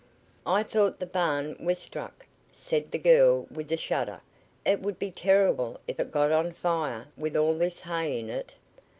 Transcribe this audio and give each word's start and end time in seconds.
"I 0.47 0.63
thought 0.63 0.97
the 0.97 1.05
barn 1.05 1.55
was 1.63 1.77
struck," 1.77 2.25
said 2.51 2.87
the 2.87 2.97
girl 2.97 3.45
with 3.51 3.71
a 3.71 3.77
shudder. 3.77 4.21
"It 4.65 4.81
would 4.81 4.97
be 4.97 5.11
terrible 5.11 5.79
if 5.87 5.99
it 5.99 6.09
got 6.09 6.31
on 6.31 6.53
fire, 6.53 7.09
with 7.15 7.35
all 7.35 7.55
this 7.55 7.81
hay 7.81 8.17
in 8.19 8.27
it." 8.31 8.55